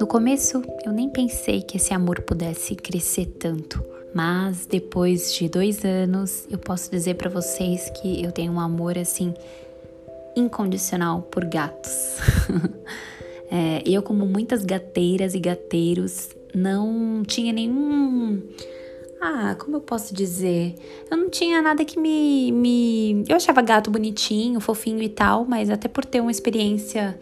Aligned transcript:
No 0.00 0.06
começo, 0.06 0.62
eu 0.84 0.92
nem 0.92 1.08
pensei 1.08 1.62
que 1.62 1.76
esse 1.76 1.92
amor 1.94 2.20
pudesse 2.22 2.74
crescer 2.74 3.26
tanto, 3.26 3.82
mas 4.14 4.66
depois 4.66 5.34
de 5.34 5.48
dois 5.48 5.84
anos, 5.84 6.46
eu 6.50 6.58
posso 6.58 6.90
dizer 6.90 7.14
para 7.14 7.30
vocês 7.30 7.90
que 7.90 8.22
eu 8.22 8.32
tenho 8.32 8.52
um 8.52 8.60
amor 8.60 8.98
assim 8.98 9.34
incondicional 10.36 11.22
por 11.22 11.44
gatos. 11.44 12.18
é, 13.50 13.82
eu, 13.86 14.02
como 14.02 14.26
muitas 14.26 14.64
gateiras 14.64 15.34
e 15.34 15.40
gateiros, 15.40 16.30
não 16.54 17.22
tinha 17.26 17.52
nenhum. 17.52 18.42
Ah, 19.28 19.56
como 19.58 19.78
eu 19.78 19.80
posso 19.80 20.14
dizer? 20.14 20.76
Eu 21.10 21.16
não 21.16 21.28
tinha 21.28 21.60
nada 21.60 21.84
que 21.84 21.98
me, 21.98 22.52
me. 22.52 23.24
Eu 23.28 23.34
achava 23.34 23.60
gato 23.60 23.90
bonitinho, 23.90 24.60
fofinho 24.60 25.02
e 25.02 25.08
tal, 25.08 25.44
mas 25.44 25.68
até 25.68 25.88
por 25.88 26.04
ter 26.04 26.20
uma 26.20 26.30
experiência 26.30 27.18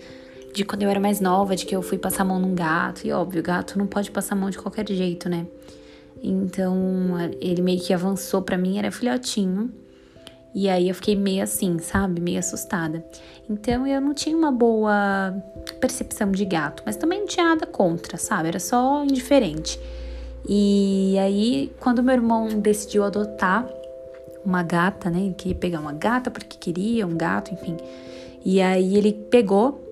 de 0.52 0.66
quando 0.66 0.82
eu 0.82 0.90
era 0.90 1.00
mais 1.00 1.18
nova, 1.18 1.56
de 1.56 1.64
que 1.64 1.74
eu 1.74 1.80
fui 1.80 1.96
passar 1.96 2.20
a 2.20 2.26
mão 2.26 2.38
num 2.38 2.54
gato. 2.54 3.06
E 3.06 3.10
óbvio, 3.10 3.42
gato 3.42 3.78
não 3.78 3.86
pode 3.86 4.10
passar 4.10 4.34
a 4.34 4.38
mão 4.38 4.50
de 4.50 4.58
qualquer 4.58 4.86
jeito, 4.86 5.30
né? 5.30 5.46
Então 6.22 7.14
ele 7.40 7.62
meio 7.62 7.80
que 7.80 7.94
avançou 7.94 8.42
para 8.42 8.58
mim, 8.58 8.76
era 8.76 8.90
filhotinho. 8.90 9.72
E 10.54 10.68
aí 10.68 10.90
eu 10.90 10.94
fiquei 10.94 11.16
meio 11.16 11.42
assim, 11.42 11.78
sabe? 11.78 12.20
Meio 12.20 12.38
assustada. 12.38 13.02
Então 13.48 13.86
eu 13.86 13.98
não 13.98 14.12
tinha 14.12 14.36
uma 14.36 14.52
boa 14.52 15.34
percepção 15.80 16.30
de 16.30 16.44
gato, 16.44 16.82
mas 16.84 16.96
também 16.96 17.20
não 17.20 17.26
tinha 17.26 17.46
nada 17.46 17.64
contra, 17.64 18.18
sabe? 18.18 18.48
Era 18.48 18.60
só 18.60 19.02
indiferente. 19.04 19.80
E 20.46 21.16
aí, 21.18 21.72
quando 21.80 22.02
meu 22.02 22.14
irmão 22.14 22.48
decidiu 22.60 23.04
adotar 23.04 23.68
uma 24.44 24.62
gata, 24.62 25.08
né? 25.10 25.20
Ele 25.20 25.34
queria 25.34 25.54
pegar 25.54 25.80
uma 25.80 25.92
gata 25.92 26.30
porque 26.30 26.58
queria 26.58 27.06
um 27.06 27.16
gato, 27.16 27.52
enfim. 27.54 27.76
E 28.44 28.60
aí 28.60 28.96
ele 28.96 29.12
pegou 29.12 29.84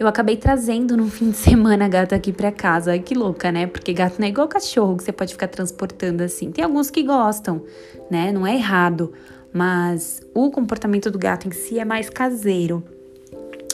eu 0.00 0.08
acabei 0.08 0.34
trazendo 0.34 0.96
no 0.96 1.08
fim 1.12 1.30
de 1.30 1.36
semana 1.36 1.84
a 1.84 1.88
gata 1.88 2.16
aqui 2.16 2.32
para 2.32 2.50
casa. 2.50 2.92
Ai, 2.92 3.00
que 3.00 3.14
louca, 3.14 3.52
né? 3.52 3.66
Porque 3.66 3.92
gato 3.92 4.18
não 4.18 4.26
é 4.26 4.30
igual 4.30 4.48
cachorro 4.48 4.96
que 4.96 5.04
você 5.04 5.12
pode 5.12 5.34
ficar 5.34 5.48
transportando 5.48 6.22
assim. 6.22 6.50
Tem 6.50 6.64
alguns 6.64 6.90
que 6.90 7.02
gostam, 7.02 7.62
né? 8.10 8.32
Não 8.32 8.46
é 8.46 8.54
errado, 8.54 9.12
mas 9.52 10.22
o 10.34 10.50
comportamento 10.50 11.10
do 11.10 11.18
gato 11.18 11.46
em 11.46 11.50
si 11.50 11.78
é 11.78 11.84
mais 11.84 12.08
caseiro. 12.08 12.82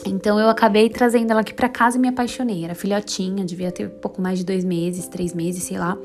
Então 0.07 0.39
eu 0.39 0.49
acabei 0.49 0.89
trazendo 0.89 1.31
ela 1.31 1.41
aqui 1.41 1.53
para 1.53 1.69
casa 1.69 1.97
e 1.97 1.99
me 1.99 2.07
apaixonei. 2.07 2.63
Era 2.63 2.75
filhotinha, 2.75 3.45
devia 3.45 3.71
ter 3.71 3.89
pouco 3.89 4.21
mais 4.21 4.39
de 4.39 4.45
dois 4.45 4.63
meses, 4.63 5.07
três 5.07 5.33
meses, 5.33 5.63
sei 5.63 5.77
lá. 5.77 5.97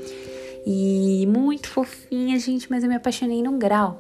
E 0.67 1.27
muito 1.27 1.69
fofinha, 1.69 2.39
gente, 2.39 2.70
mas 2.70 2.84
eu 2.84 2.89
me 2.89 2.97
apaixonei 2.97 3.42
num 3.42 3.59
grau 3.59 3.98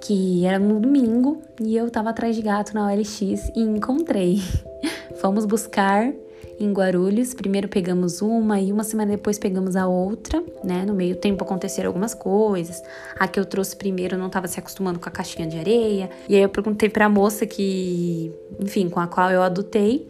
que 0.00 0.44
era 0.44 0.58
no 0.58 0.78
domingo 0.78 1.42
e 1.60 1.76
eu 1.76 1.90
tava 1.90 2.10
atrás 2.10 2.36
de 2.36 2.42
gato 2.42 2.74
na 2.74 2.86
OLX 2.86 3.20
e 3.54 3.60
encontrei. 3.60 4.40
Fomos 5.20 5.44
buscar 5.44 6.12
em 6.58 6.72
Guarulhos. 6.72 7.34
Primeiro 7.34 7.68
pegamos 7.68 8.20
uma 8.22 8.60
e 8.60 8.72
uma 8.72 8.84
semana 8.84 9.12
depois 9.12 9.38
pegamos 9.38 9.76
a 9.76 9.86
outra, 9.86 10.42
né? 10.64 10.84
No 10.86 10.94
meio 10.94 11.16
tempo 11.16 11.44
aconteceram 11.44 11.88
algumas 11.88 12.14
coisas. 12.14 12.82
A 13.18 13.28
que 13.28 13.38
eu 13.38 13.44
trouxe 13.44 13.76
primeiro 13.76 14.16
não 14.16 14.26
estava 14.26 14.48
se 14.48 14.58
acostumando 14.58 14.98
com 14.98 15.08
a 15.08 15.12
caixinha 15.12 15.46
de 15.46 15.58
areia. 15.58 16.10
E 16.28 16.34
aí 16.34 16.42
eu 16.42 16.48
perguntei 16.48 16.88
para 16.88 17.06
a 17.06 17.08
moça 17.08 17.46
que, 17.46 18.32
enfim, 18.60 18.88
com 18.88 19.00
a 19.00 19.06
qual 19.06 19.30
eu 19.30 19.42
adotei, 19.42 20.08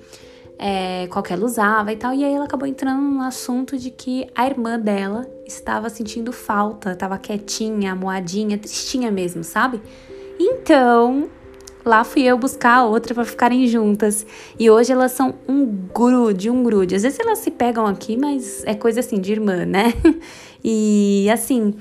é, 0.58 1.06
qual 1.08 1.22
que 1.22 1.32
ela 1.32 1.44
usava 1.44 1.92
e 1.92 1.96
tal. 1.96 2.14
E 2.14 2.24
aí 2.24 2.32
ela 2.32 2.44
acabou 2.44 2.66
entrando 2.66 3.02
no 3.02 3.22
assunto 3.22 3.78
de 3.78 3.90
que 3.90 4.26
a 4.34 4.46
irmã 4.46 4.78
dela 4.78 5.26
estava 5.46 5.88
sentindo 5.88 6.32
falta, 6.32 6.92
estava 6.92 7.18
quietinha, 7.18 7.94
moadinha, 7.94 8.58
tristinha 8.58 9.10
mesmo, 9.10 9.44
sabe? 9.44 9.80
Então, 10.38 11.30
lá 11.88 12.04
fui 12.04 12.22
eu 12.22 12.36
buscar 12.36 12.78
a 12.78 12.84
outra 12.84 13.14
para 13.14 13.24
ficarem 13.24 13.66
juntas. 13.66 14.26
E 14.58 14.68
hoje 14.68 14.92
elas 14.92 15.12
são 15.12 15.34
um 15.48 15.64
grude, 15.64 16.50
um 16.50 16.62
grude. 16.62 16.94
Às 16.94 17.02
vezes 17.02 17.18
elas 17.18 17.38
se 17.38 17.50
pegam 17.50 17.86
aqui, 17.86 18.16
mas 18.16 18.64
é 18.64 18.74
coisa 18.74 19.00
assim 19.00 19.20
de 19.20 19.32
irmã, 19.32 19.64
né? 19.64 19.94
E 20.68 21.30
assim, 21.30 21.74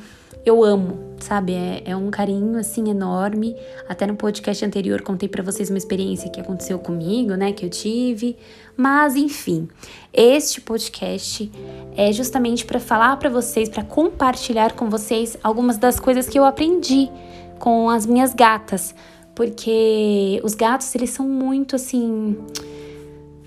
eu 0.46 0.64
amo, 0.64 1.16
sabe? 1.20 1.54
É, 1.54 1.82
é, 1.86 1.96
um 1.96 2.12
carinho 2.12 2.60
assim 2.60 2.88
enorme. 2.88 3.56
Até 3.90 4.06
no 4.06 4.16
podcast 4.16 4.64
anterior 4.64 5.02
contei 5.02 5.28
para 5.28 5.42
vocês 5.42 5.72
uma 5.72 5.78
experiência 5.78 6.30
que 6.30 6.40
aconteceu 6.40 6.78
comigo, 6.78 7.34
né? 7.34 7.52
Que 7.52 7.66
eu 7.66 7.70
tive. 7.70 8.38
Mas 8.78 9.16
enfim, 9.16 9.68
este 10.14 10.62
podcast 10.62 11.52
é 11.98 12.14
justamente 12.14 12.64
para 12.64 12.80
falar 12.80 13.18
para 13.18 13.30
vocês, 13.30 13.68
para 13.68 13.84
compartilhar 13.84 14.74
com 14.74 14.88
vocês 14.88 15.36
algumas 15.42 15.80
das 15.80 16.00
coisas 16.00 16.30
que 16.30 16.38
eu 16.38 16.46
aprendi 16.46 17.10
com 17.58 17.90
as 17.90 18.06
minhas 18.06 18.34
gatas, 18.34 18.94
porque 19.36 20.42
os 20.44 20.56
gatos 20.56 20.94
eles 20.96 21.10
são 21.10 21.28
muito 21.28 21.76
assim, 21.76 22.38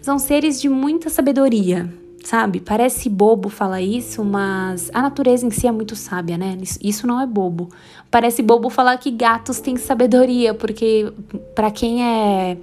são 0.02 0.18
seres 0.18 0.60
de 0.60 0.68
muita 0.68 1.08
sabedoria 1.08 1.90
sabe? 2.28 2.60
Parece 2.60 3.08
bobo 3.08 3.48
falar 3.48 3.80
isso, 3.80 4.22
mas 4.22 4.90
a 4.92 5.00
natureza 5.00 5.46
em 5.46 5.50
si 5.50 5.66
é 5.66 5.72
muito 5.72 5.96
sábia, 5.96 6.36
né? 6.36 6.58
Isso 6.82 7.06
não 7.06 7.18
é 7.18 7.26
bobo. 7.26 7.70
Parece 8.10 8.42
bobo 8.42 8.68
falar 8.68 8.98
que 8.98 9.10
gatos 9.10 9.60
têm 9.60 9.78
sabedoria, 9.78 10.52
porque 10.52 11.10
para 11.54 11.70
quem 11.70 12.04
é 12.04 12.58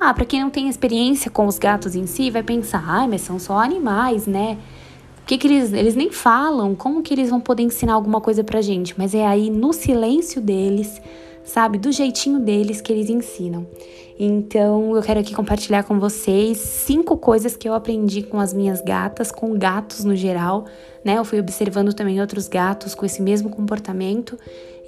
ah, 0.00 0.12
para 0.12 0.24
quem 0.24 0.40
não 0.40 0.50
tem 0.50 0.68
experiência 0.68 1.30
com 1.30 1.46
os 1.46 1.58
gatos 1.58 1.94
em 1.94 2.06
si, 2.06 2.28
vai 2.30 2.42
pensar: 2.42 2.84
"Ah, 2.86 3.06
mas 3.06 3.20
são 3.20 3.38
só 3.38 3.58
animais, 3.58 4.26
né?" 4.26 4.58
O 5.22 5.26
que, 5.28 5.38
que 5.38 5.46
eles, 5.46 5.72
eles 5.72 5.94
nem 5.94 6.10
falam? 6.10 6.74
Como 6.74 7.02
que 7.02 7.12
eles 7.14 7.30
vão 7.30 7.40
poder 7.40 7.62
ensinar 7.62 7.92
alguma 7.92 8.20
coisa 8.20 8.42
pra 8.42 8.62
gente? 8.62 8.94
Mas 8.98 9.14
é 9.14 9.26
aí 9.26 9.50
no 9.50 9.72
silêncio 9.72 10.40
deles, 10.40 11.00
sabe? 11.48 11.78
Do 11.78 11.90
jeitinho 11.90 12.38
deles 12.38 12.80
que 12.80 12.92
eles 12.92 13.08
ensinam. 13.08 13.66
Então, 14.20 14.96
eu 14.96 15.02
quero 15.02 15.20
aqui 15.20 15.32
compartilhar 15.34 15.84
com 15.84 15.98
vocês 15.98 16.58
cinco 16.58 17.16
coisas 17.16 17.56
que 17.56 17.68
eu 17.68 17.72
aprendi 17.72 18.22
com 18.22 18.38
as 18.38 18.52
minhas 18.52 18.80
gatas, 18.80 19.30
com 19.30 19.56
gatos 19.56 20.04
no 20.04 20.14
geral, 20.14 20.66
né? 21.04 21.16
Eu 21.18 21.24
fui 21.24 21.38
observando 21.38 21.94
também 21.94 22.20
outros 22.20 22.48
gatos 22.48 22.94
com 22.94 23.06
esse 23.06 23.22
mesmo 23.22 23.48
comportamento 23.48 24.36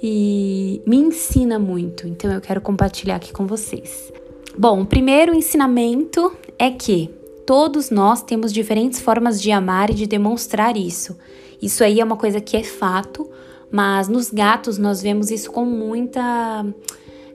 e 0.03 0.81
me 0.85 0.97
ensina 0.97 1.57
muito. 1.57 2.07
Então, 2.07 2.31
eu 2.31 2.41
quero 2.41 2.61
compartilhar 2.61 3.15
aqui 3.15 3.31
com 3.31 3.47
vocês. 3.47 4.11
Bom, 4.57 4.81
o 4.81 4.85
primeiro 4.85 5.33
ensinamento 5.33 6.35
é 6.59 6.69
que 6.69 7.09
todos 7.45 7.89
nós 7.89 8.21
temos 8.21 8.51
diferentes 8.51 8.99
formas 8.99 9.41
de 9.41 9.49
amar 9.49 9.89
e 9.89 9.93
de 9.93 10.05
demonstrar 10.05 10.75
isso. 10.75 11.17
Isso 11.61 11.83
aí 11.83 12.01
é 12.01 12.03
uma 12.03 12.17
coisa 12.17 12.41
que 12.41 12.57
é 12.57 12.63
fato, 12.63 13.29
mas 13.71 14.07
nos 14.07 14.29
gatos 14.29 14.77
nós 14.77 15.01
vemos 15.01 15.31
isso 15.31 15.51
com 15.51 15.65
muita 15.65 16.65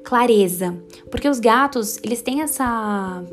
clareza, 0.04 0.76
porque 1.10 1.28
os 1.28 1.41
gatos, 1.41 1.98
eles 2.02 2.22
têm 2.22 2.42
essa 2.42 3.24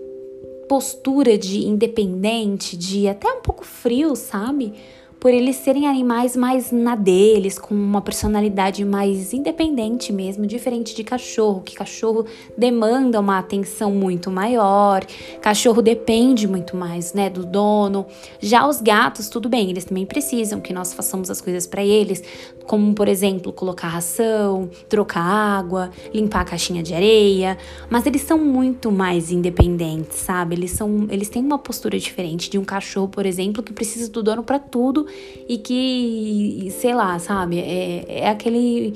postura 0.68 1.38
de 1.38 1.66
independente, 1.66 2.76
de 2.76 3.08
até 3.08 3.32
um 3.32 3.42
pouco 3.42 3.64
frio, 3.64 4.16
sabe? 4.16 4.74
Por 5.24 5.34
eles 5.34 5.56
serem 5.56 5.88
animais 5.88 6.36
mais 6.36 6.70
na 6.70 6.98
deles, 6.98 7.58
com 7.58 7.74
uma 7.74 8.02
personalidade 8.02 8.84
mais 8.84 9.32
independente 9.32 10.12
mesmo, 10.12 10.46
diferente 10.46 10.94
de 10.94 11.02
cachorro, 11.02 11.62
que 11.62 11.76
cachorro 11.76 12.26
demanda 12.58 13.22
uma 13.22 13.40
atenção 13.40 13.90
muito 13.90 14.30
maior, 14.30 15.06
cachorro 15.40 15.82
depende 15.82 16.46
muito 16.46 16.76
mais, 16.76 17.14
né, 17.14 17.30
do 17.30 17.46
dono. 17.46 18.06
Já 18.42 18.68
os 18.68 18.82
gatos, 18.82 19.30
tudo 19.30 19.48
bem, 19.48 19.70
eles 19.70 19.86
também 19.86 20.06
precisam 20.06 20.60
que 20.60 20.74
nós 20.74 20.94
façamos 20.94 21.30
as 21.30 21.40
coisas 21.40 21.66
para 21.66 21.82
eles, 21.82 22.22
como 22.68 22.94
por 22.94 23.08
exemplo, 23.08 23.54
colocar 23.54 23.88
ração, 23.88 24.70
trocar 24.90 25.24
água, 25.24 25.90
limpar 26.14 26.42
a 26.42 26.46
caixinha 26.46 26.84
de 26.84 26.94
areia, 26.94 27.58
mas 27.90 28.06
eles 28.06 28.24
são 28.24 28.38
muito 28.38 28.92
mais 28.92 29.32
independentes, 29.32 30.18
sabe? 30.18 30.56
Eles 30.56 30.72
são, 30.72 31.08
eles 31.10 31.30
têm 31.30 31.42
uma 31.42 31.58
postura 31.58 31.98
diferente 31.98 32.50
de 32.50 32.58
um 32.58 32.66
cachorro, 32.66 33.08
por 33.08 33.26
exemplo, 33.26 33.64
que 33.64 33.72
precisa 33.72 34.12
do 34.12 34.22
dono 34.22 34.44
para 34.44 34.60
tudo 34.60 35.13
e 35.48 35.58
que, 35.58 36.68
sei 36.80 36.94
lá, 36.94 37.18
sabe? 37.20 37.60
É, 37.60 38.06
é 38.08 38.30
aquele. 38.30 38.94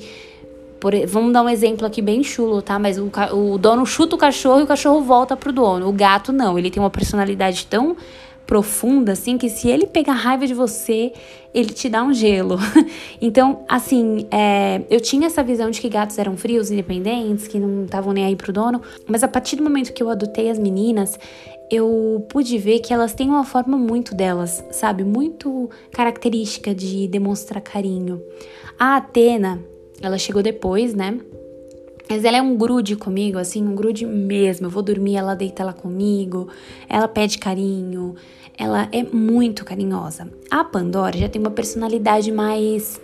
Por, 0.80 0.94
vamos 1.06 1.32
dar 1.32 1.42
um 1.42 1.48
exemplo 1.48 1.86
aqui 1.86 2.00
bem 2.00 2.22
chulo, 2.22 2.62
tá? 2.62 2.78
Mas 2.78 2.98
o, 2.98 3.10
o 3.32 3.58
dono 3.58 3.84
chuta 3.84 4.14
o 4.14 4.18
cachorro 4.18 4.60
e 4.60 4.62
o 4.62 4.66
cachorro 4.66 5.02
volta 5.02 5.36
pro 5.36 5.52
dono. 5.52 5.88
O 5.88 5.92
gato 5.92 6.32
não, 6.32 6.58
ele 6.58 6.70
tem 6.70 6.82
uma 6.82 6.90
personalidade 6.90 7.66
tão 7.66 7.96
profunda 8.48 9.12
assim 9.12 9.36
que 9.36 9.50
se 9.50 9.68
ele 9.68 9.86
pegar 9.86 10.14
raiva 10.14 10.46
de 10.46 10.54
você, 10.54 11.12
ele 11.52 11.68
te 11.68 11.86
dá 11.86 12.02
um 12.02 12.14
gelo. 12.14 12.56
então, 13.20 13.64
assim, 13.68 14.26
é, 14.30 14.80
eu 14.88 15.00
tinha 15.02 15.26
essa 15.26 15.42
visão 15.42 15.70
de 15.70 15.78
que 15.78 15.88
gatos 15.88 16.16
eram 16.18 16.34
frios, 16.34 16.70
independentes, 16.70 17.46
que 17.46 17.60
não 17.60 17.84
estavam 17.84 18.12
nem 18.14 18.24
aí 18.24 18.34
pro 18.34 18.50
dono, 18.50 18.80
mas 19.06 19.22
a 19.22 19.28
partir 19.28 19.56
do 19.56 19.62
momento 19.62 19.92
que 19.92 20.02
eu 20.02 20.08
adotei 20.08 20.48
as 20.48 20.58
meninas, 20.58 21.18
eu 21.70 22.26
pude 22.30 22.56
ver 22.58 22.80
que 22.80 22.92
elas 22.92 23.12
têm 23.12 23.28
uma 23.28 23.44
forma 23.44 23.76
muito 23.76 24.14
delas, 24.14 24.64
sabe? 24.70 25.04
Muito 25.04 25.68
característica 25.92 26.74
de 26.74 27.06
demonstrar 27.08 27.60
carinho. 27.60 28.22
A 28.78 28.96
Atena, 28.96 29.62
ela 30.00 30.18
chegou 30.18 30.42
depois, 30.42 30.94
né? 30.94 31.18
Mas 32.08 32.24
ela 32.24 32.38
é 32.38 32.42
um 32.42 32.56
grude 32.56 32.96
comigo, 32.96 33.38
assim, 33.38 33.62
um 33.62 33.74
grude 33.74 34.06
mesmo. 34.06 34.66
Eu 34.66 34.70
vou 34.70 34.82
dormir, 34.82 35.16
ela 35.16 35.34
deita 35.34 35.62
lá 35.62 35.74
comigo, 35.74 36.48
ela 36.88 37.06
pede 37.06 37.38
carinho, 37.38 38.14
ela 38.56 38.88
é 38.90 39.02
muito 39.02 39.64
carinhosa. 39.64 40.28
A 40.50 40.64
Pandora 40.64 41.18
já 41.18 41.28
tem 41.28 41.40
uma 41.40 41.50
personalidade 41.50 42.32
mais 42.32 42.98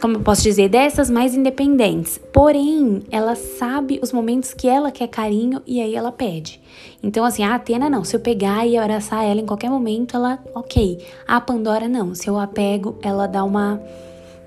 como 0.00 0.16
eu 0.16 0.20
posso 0.20 0.42
dizer, 0.42 0.68
dessas 0.68 1.10
mais 1.10 1.34
independentes. 1.34 2.18
Porém, 2.32 3.02
ela 3.10 3.34
sabe 3.34 4.00
os 4.02 4.12
momentos 4.12 4.54
que 4.54 4.66
ela 4.66 4.90
quer 4.90 5.08
carinho 5.08 5.60
e 5.66 5.80
aí 5.80 5.94
ela 5.94 6.10
pede. 6.10 6.60
Então, 7.02 7.24
assim, 7.24 7.44
a 7.44 7.54
Atena 7.54 7.90
não. 7.90 8.02
Se 8.02 8.16
eu 8.16 8.20
pegar 8.20 8.66
e 8.66 8.78
abraçar 8.78 9.24
ela 9.24 9.40
em 9.40 9.46
qualquer 9.46 9.68
momento, 9.68 10.16
ela, 10.16 10.38
ok. 10.54 10.98
A 11.28 11.40
Pandora 11.40 11.86
não. 11.86 12.14
Se 12.14 12.28
eu 12.28 12.38
a 12.38 12.46
pego, 12.46 12.98
ela 13.02 13.26
dá 13.26 13.44
uma, 13.44 13.80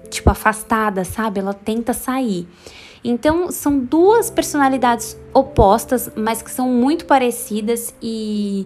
tipo, 0.10 0.30
afastada, 0.30 1.06
sabe? 1.06 1.40
Ela 1.40 1.54
tenta 1.54 1.94
sair. 1.94 2.48
Então, 3.04 3.52
são 3.52 3.78
duas 3.80 4.32
personalidades 4.32 5.18
opostas, 5.34 6.10
mas 6.16 6.42
que 6.42 6.50
são 6.50 6.70
muito 6.70 7.06
parecidas 7.06 7.94
e, 8.02 8.66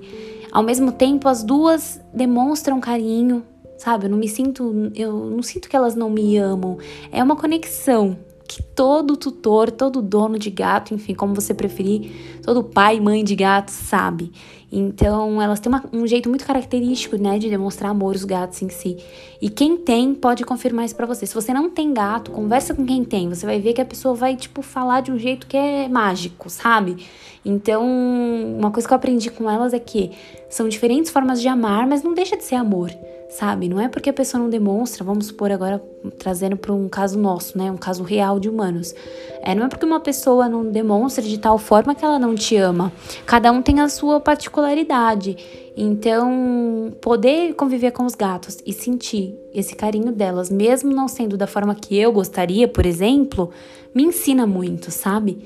ao 0.52 0.64
mesmo 0.64 0.92
tempo, 0.92 1.28
as 1.28 1.44
duas 1.44 2.00
demonstram 2.14 2.80
carinho, 2.80 3.44
sabe? 3.78 4.06
Eu 4.06 4.10
não 4.10 4.18
me 4.18 4.28
sinto, 4.28 4.92
eu 4.96 5.14
não 5.30 5.42
sinto 5.42 5.70
que 5.70 5.76
elas 5.76 5.96
não 5.96 6.10
me 6.10 6.38
amam. 6.38 6.78
É 7.12 7.24
uma 7.24 7.36
conexão 7.36 8.18
que 8.48 8.64
todo 8.64 9.18
tutor, 9.18 9.70
todo 9.70 10.02
dono 10.02 10.40
de 10.40 10.50
gato, 10.50 10.94
enfim, 10.94 11.14
como 11.14 11.36
você 11.36 11.54
preferir, 11.54 12.40
todo 12.42 12.64
pai 12.64 13.00
mãe 13.00 13.24
de 13.24 13.36
gato 13.36 13.70
sabe. 13.70 14.32
Então, 14.72 15.42
elas 15.42 15.60
têm 15.60 15.72
uma, 15.72 15.84
um 15.94 16.06
jeito 16.06 16.28
muito 16.28 16.46
característico, 16.46 17.16
né, 17.18 17.40
de 17.40 17.50
demonstrar 17.50 17.92
amor 17.92 18.16
os 18.16 18.26
gatos 18.26 18.62
em 18.62 18.70
si. 18.70 18.98
E 19.42 19.50
quem 19.50 19.78
tem 19.78 20.14
pode 20.14 20.44
confirmar 20.44 20.86
isso 20.86 20.96
para 20.96 21.06
você. 21.06 21.26
Se 21.26 21.34
você 21.34 21.54
não 21.54 21.70
tem 21.70 21.94
gato, 21.94 22.32
conversa 22.32 22.74
com 22.74 22.86
quem 22.86 23.04
tem. 23.04 23.30
Você 23.30 23.46
vai 23.46 23.60
ver 23.60 23.74
que 23.74 23.82
a 23.82 23.86
pessoa 23.86 24.14
vai, 24.14 24.36
tipo, 24.36 24.62
falar 24.62 25.02
de 25.02 25.12
um 25.12 25.18
jeito 25.18 25.48
que 25.48 25.56
é 25.56 25.88
mágico, 25.88 26.50
sabe? 26.50 26.98
Então, 27.46 27.86
uma 28.60 28.70
coisa 28.72 28.86
que 28.86 28.94
eu 28.94 28.98
aprendi 28.98 29.32
com 29.32 29.50
elas 29.50 29.74
é 29.74 29.80
que 29.80 30.12
são 30.50 30.68
diferentes 30.68 31.12
formas 31.12 31.42
de 31.42 31.48
amar, 31.48 31.88
mas 31.88 32.04
não 32.04 32.14
deixa 32.14 32.36
de 32.36 32.44
ser 32.44 32.56
amor 32.56 32.92
sabe? 33.30 33.68
Não 33.68 33.80
é 33.80 33.88
porque 33.88 34.10
a 34.10 34.14
pessoa 34.14 34.42
não 34.42 34.50
demonstra, 34.50 35.04
vamos 35.04 35.28
supor 35.28 35.52
agora 35.52 35.84
trazendo 36.18 36.56
para 36.56 36.74
um 36.74 36.88
caso 36.88 37.20
nosso, 37.20 37.58
né? 37.58 37.72
Um 37.72 37.78
caso 37.78 38.04
real 38.04 38.40
de 38.40 38.50
humanos. 38.50 38.94
É, 39.42 39.54
não 39.54 39.66
é 39.66 39.68
porque 39.68 39.86
uma 39.86 40.00
pessoa 40.00 40.48
não 40.48 40.66
demonstra 40.66 41.24
de 41.24 41.38
tal 41.38 41.58
forma 41.58 41.94
que 41.94 42.04
ela 42.04 42.18
não 42.18 42.36
te 42.36 42.56
ama. 42.56 42.92
Cada 43.26 43.52
um 43.52 43.62
tem 43.62 43.80
a 43.80 43.90
sua 43.90 44.20
particularidade. 44.58 45.38
Então, 45.76 46.92
poder 47.00 47.54
conviver 47.54 47.92
com 47.92 48.06
os 48.06 48.16
gatos 48.16 48.58
e 48.66 48.74
sentir 48.74 49.36
esse 49.54 49.76
carinho 49.76 50.12
delas, 50.12 50.50
mesmo 50.50 50.92
não 50.92 51.08
sendo 51.08 51.38
da 51.38 51.46
forma 51.46 51.76
que 51.76 51.98
eu 51.98 52.12
gostaria, 52.12 52.68
por 52.68 52.86
exemplo, 52.86 53.52
me 53.94 54.04
ensina 54.04 54.48
muito, 54.48 54.90
sabe? 54.90 55.38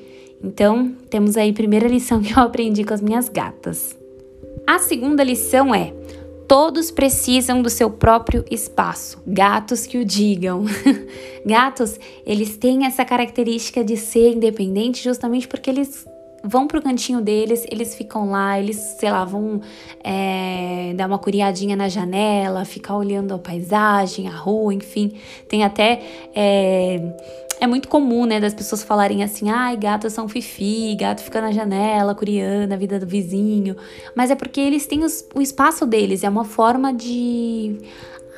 Então, 0.41 0.95
temos 1.09 1.35
aí 1.37 1.51
a 1.51 1.53
primeira 1.53 1.87
lição 1.87 2.21
que 2.21 2.31
eu 2.33 2.41
aprendi 2.41 2.83
com 2.83 2.93
as 2.93 3.01
minhas 3.01 3.27
gatas. 3.27 3.95
A 4.65 4.79
segunda 4.79 5.23
lição 5.23 5.75
é: 5.75 5.93
Todos 6.47 6.91
precisam 6.91 7.61
do 7.61 7.69
seu 7.69 7.89
próprio 7.89 8.43
espaço. 8.51 9.21
Gatos 9.25 9.85
que 9.85 9.97
o 9.97 10.03
digam. 10.03 10.65
Gatos, 11.45 11.97
eles 12.25 12.57
têm 12.57 12.85
essa 12.85 13.05
característica 13.05 13.83
de 13.83 13.95
ser 13.95 14.33
independente 14.33 15.01
justamente 15.03 15.47
porque 15.47 15.69
eles 15.69 16.05
vão 16.43 16.67
pro 16.67 16.81
cantinho 16.81 17.21
deles, 17.21 17.65
eles 17.69 17.95
ficam 17.95 18.29
lá, 18.29 18.59
eles, 18.59 18.77
sei 18.77 19.11
lá, 19.11 19.23
vão 19.23 19.61
é, 20.03 20.93
dar 20.95 21.07
uma 21.07 21.19
curiadinha 21.19 21.75
na 21.75 21.87
janela, 21.87 22.65
ficar 22.65 22.95
olhando 22.95 23.33
a 23.33 23.39
paisagem, 23.39 24.27
a 24.27 24.31
rua, 24.31 24.73
enfim. 24.73 25.13
Tem 25.47 25.63
até 25.63 26.01
é, 26.33 27.01
é 27.61 27.67
muito 27.67 27.87
comum, 27.87 28.25
né, 28.25 28.39
das 28.39 28.55
pessoas 28.55 28.83
falarem 28.83 29.23
assim: 29.23 29.49
ai, 29.49 29.77
gatos 29.77 30.13
são 30.13 30.27
fifi, 30.27 30.95
gato 30.95 31.21
fica 31.21 31.39
na 31.39 31.51
janela, 31.51 32.15
curiando 32.15 32.73
a 32.73 32.77
vida 32.77 32.99
do 32.99 33.05
vizinho. 33.05 33.75
Mas 34.15 34.31
é 34.31 34.35
porque 34.35 34.59
eles 34.59 34.87
têm 34.87 35.03
os, 35.03 35.23
o 35.35 35.41
espaço 35.41 35.85
deles, 35.85 36.23
é 36.23 36.29
uma 36.29 36.43
forma 36.43 36.91
de. 36.91 37.77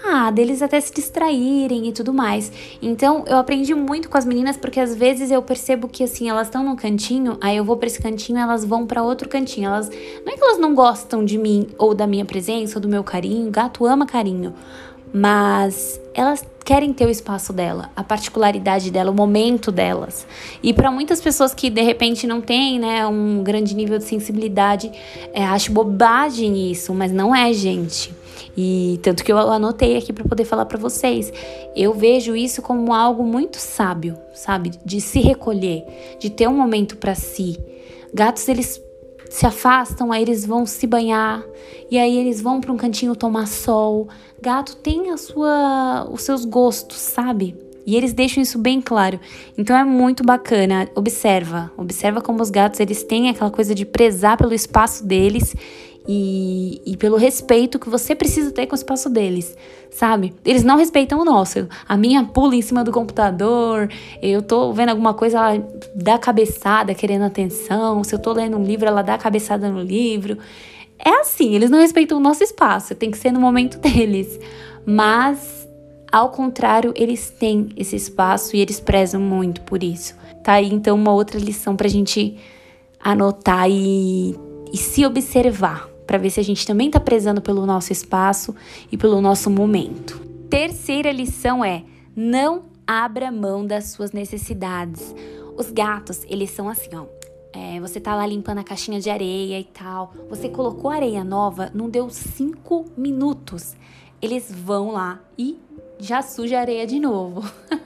Ah, 0.06 0.30
deles 0.32 0.62
até 0.62 0.82
se 0.82 0.94
distraírem 0.94 1.88
e 1.88 1.94
tudo 1.94 2.14
mais. 2.14 2.52
Então, 2.82 3.24
eu 3.26 3.38
aprendi 3.38 3.74
muito 3.74 4.10
com 4.10 4.18
as 4.18 4.26
meninas 4.26 4.58
porque 4.58 4.78
às 4.78 4.94
vezes 4.94 5.32
eu 5.32 5.42
percebo 5.42 5.88
que 5.88 6.04
assim, 6.04 6.30
elas 6.30 6.48
estão 6.48 6.62
num 6.62 6.76
cantinho, 6.76 7.38
aí 7.40 7.56
eu 7.56 7.64
vou 7.64 7.78
para 7.78 7.88
esse 7.88 8.02
cantinho, 8.02 8.38
elas 8.38 8.66
vão 8.66 8.86
para 8.86 9.02
outro 9.02 9.30
cantinho. 9.30 9.68
Elas 9.68 9.90
não 9.90 10.34
é 10.34 10.36
que 10.36 10.44
elas 10.44 10.60
não 10.60 10.76
gostam 10.76 11.24
de 11.24 11.38
mim 11.38 11.70
ou 11.78 11.96
da 11.96 12.06
minha 12.06 12.26
presença 12.26 12.78
ou 12.78 12.82
do 12.82 12.90
meu 12.90 13.02
carinho, 13.02 13.50
gato 13.50 13.86
ama 13.86 14.06
carinho, 14.06 14.54
mas 15.14 16.02
elas 16.14 16.44
querem 16.66 16.92
ter 16.92 17.06
o 17.06 17.10
espaço 17.10 17.54
dela, 17.54 17.90
a 17.96 18.04
particularidade 18.04 18.92
dela, 18.92 19.10
o 19.10 19.14
momento 19.14 19.72
delas. 19.72 20.28
E 20.62 20.74
para 20.74 20.92
muitas 20.92 21.22
pessoas 21.22 21.54
que 21.54 21.70
de 21.70 21.82
repente 21.82 22.28
não 22.28 22.42
têm, 22.42 22.78
né, 22.78 23.08
um 23.08 23.42
grande 23.42 23.74
nível 23.74 23.98
de 23.98 24.04
sensibilidade, 24.04 24.92
é, 25.34 25.46
acho 25.46 25.72
bobagem 25.72 26.72
isso, 26.72 26.94
mas 26.94 27.12
não 27.12 27.34
é, 27.34 27.54
gente. 27.54 28.14
E 28.56 29.00
tanto 29.02 29.24
que 29.24 29.32
eu 29.32 29.38
anotei 29.38 29.98
aqui 29.98 30.14
para 30.14 30.24
poder 30.24 30.46
falar 30.46 30.66
para 30.66 30.78
vocês. 30.78 31.32
Eu 31.76 31.94
vejo 31.94 32.36
isso 32.36 32.62
como 32.62 32.94
algo 32.94 33.24
muito 33.24 33.58
sábio, 33.58 34.18
sabe? 34.34 34.72
De 34.86 35.02
se 35.02 35.20
recolher, 35.20 35.84
de 36.20 36.30
ter 36.30 36.48
um 36.48 36.56
momento 36.56 36.98
para 36.98 37.16
si. 37.16 37.58
Gatos 38.14 38.48
eles 38.48 38.82
se 39.30 39.48
afastam, 39.48 40.12
aí 40.12 40.22
eles 40.22 40.46
vão 40.46 40.64
se 40.64 40.86
banhar 40.86 41.44
e 41.90 41.98
aí 41.98 42.16
eles 42.16 42.40
vão 42.40 42.62
para 42.62 42.72
um 42.72 42.78
cantinho 42.78 43.16
tomar 43.16 43.48
sol. 43.48 44.08
Gato 44.40 44.76
tem 44.76 45.10
a 45.10 45.18
sua, 45.18 46.08
os 46.12 46.22
seus 46.22 46.46
gostos, 46.46 46.98
sabe? 46.98 47.56
E 47.86 47.96
eles 47.96 48.14
deixam 48.14 48.42
isso 48.42 48.58
bem 48.60 48.80
claro. 48.80 49.20
Então 49.58 49.76
é 49.76 49.84
muito 49.84 50.24
bacana. 50.24 50.88
Observa, 50.96 51.72
observa 51.76 52.22
como 52.22 52.42
os 52.42 52.50
gatos 52.50 52.80
eles 52.80 53.04
têm 53.04 53.30
aquela 53.30 53.52
coisa 53.52 53.74
de 53.74 53.86
prezar 53.86 54.38
pelo 54.38 54.54
espaço 54.54 55.06
deles 55.06 55.56
e, 56.08 56.82
e, 56.86 56.98
pelo 56.98 57.16
respeito 57.16 57.80
que 57.80 57.90
você 57.90 58.14
precisa 58.14 58.52
ter 58.52 58.68
com 58.68 58.74
o 58.74 58.76
espaço 58.76 59.10
deles, 59.10 59.56
sabe? 59.90 60.34
Eles 60.44 60.64
não 60.64 60.76
respeitam 60.76 61.20
o 61.20 61.24
nosso. 61.24 61.68
A 61.88 61.96
minha 61.96 62.26
pula 62.26 62.56
em 62.56 62.62
cima 62.62 62.84
do 62.84 62.92
computador, 62.92 63.90
eu 64.22 64.42
tô 64.42 64.74
vendo 64.74 64.90
alguma 64.90 65.14
coisa, 65.14 65.38
ela 65.38 65.68
dá 65.96 66.18
cabeçada 66.18 66.94
querendo 66.94 67.24
atenção. 67.24 68.04
Se 68.04 68.14
eu 68.14 68.20
tô 68.20 68.34
lendo 68.34 68.58
um 68.58 68.64
livro, 68.64 68.86
ela 68.86 69.02
dá 69.02 69.18
cabeçada 69.18 69.70
no 69.70 69.82
livro. 69.82 70.38
É 71.00 71.22
assim, 71.22 71.56
eles 71.56 71.70
não 71.70 71.80
respeitam 71.80 72.18
o 72.18 72.22
nosso 72.22 72.44
espaço, 72.44 72.94
tem 72.96 73.10
que 73.10 73.18
ser 73.18 73.32
no 73.32 73.40
momento 73.40 73.78
deles. 73.80 74.38
Mas, 74.86 75.66
ao 76.12 76.32
contrário, 76.32 76.94
eles 76.98 77.30
têm 77.30 77.70
esse 77.78 77.96
espaço 77.96 78.58
e 78.58 78.60
eles 78.60 78.82
prezam 78.82 79.22
muito 79.22 79.62
por 79.62 79.82
isso. 79.82 80.16
Tá 80.44 80.54
aí 80.54 80.74
então 80.74 80.98
uma 80.98 81.14
outra 81.14 81.40
lição 81.40 81.78
pra 81.78 81.88
gente 81.88 82.38
anotar 83.00 83.70
e, 83.70 84.36
e 84.74 84.78
se 84.78 85.06
observar 85.06 85.93
para 86.06 86.18
ver 86.18 86.30
se 86.30 86.40
a 86.40 86.44
gente 86.44 86.66
também 86.66 86.88
está 86.88 87.00
prezando 87.00 87.42
pelo 87.42 87.66
nosso 87.66 87.92
espaço 87.92 88.56
e 88.92 88.98
pelo 88.98 89.22
nosso 89.22 89.50
momento. 89.50 90.20
Terceira 90.50 91.12
lição 91.12 91.64
é: 91.64 91.84
não 92.16 92.66
abra 92.86 93.32
mão 93.32 93.66
das 93.66 93.86
suas 93.86 94.12
necessidades. 94.12 95.16
Os 95.58 95.72
gatos, 95.72 96.24
eles 96.28 96.52
são 96.52 96.68
assim, 96.70 96.90
ó. 96.96 97.06
É, 97.56 97.80
você 97.80 98.00
tá 98.00 98.16
lá 98.16 98.26
limpando 98.26 98.58
a 98.58 98.64
caixinha 98.64 99.00
de 99.00 99.10
areia 99.10 99.60
e 99.60 99.64
tal. 99.64 100.14
Você 100.30 100.50
colocou 100.50 100.90
areia 100.90 101.24
nova, 101.24 101.70
não 101.74 101.88
deu 101.88 102.10
cinco 102.10 102.86
minutos. 102.98 103.76
Eles 104.20 104.52
vão 104.52 104.92
lá 104.92 105.20
e 105.38 105.60
já 106.00 106.22
suja 106.22 106.58
a 106.58 106.62
areia 106.62 106.88
de 106.88 107.00
novo. 107.00 107.44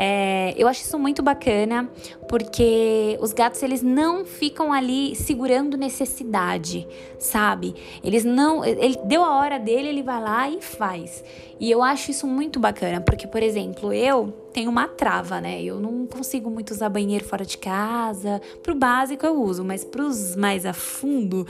É, 0.00 0.54
eu 0.56 0.68
acho 0.68 0.82
isso 0.82 0.96
muito 0.96 1.24
bacana, 1.24 1.90
porque 2.28 3.18
os 3.20 3.32
gatos 3.32 3.60
eles 3.64 3.82
não 3.82 4.24
ficam 4.24 4.72
ali 4.72 5.16
segurando 5.16 5.76
necessidade, 5.76 6.86
sabe? 7.18 7.74
Eles 8.04 8.24
não, 8.24 8.64
ele 8.64 8.96
deu 9.06 9.24
a 9.24 9.36
hora 9.36 9.58
dele, 9.58 9.88
ele 9.88 10.04
vai 10.04 10.22
lá 10.22 10.48
e 10.48 10.62
faz. 10.62 11.24
E 11.58 11.68
eu 11.68 11.82
acho 11.82 12.12
isso 12.12 12.28
muito 12.28 12.60
bacana, 12.60 13.00
porque 13.00 13.26
por 13.26 13.42
exemplo, 13.42 13.92
eu 13.92 14.32
tenho 14.52 14.70
uma 14.70 14.86
trava, 14.86 15.40
né? 15.40 15.60
Eu 15.60 15.80
não 15.80 16.06
consigo 16.06 16.48
muito 16.48 16.70
usar 16.70 16.88
banheiro 16.88 17.24
fora 17.24 17.44
de 17.44 17.58
casa. 17.58 18.40
Pro 18.62 18.76
básico 18.76 19.26
eu 19.26 19.42
uso, 19.42 19.64
mas 19.64 19.82
pros 19.84 20.36
mais 20.36 20.64
a 20.64 20.72
fundo 20.72 21.44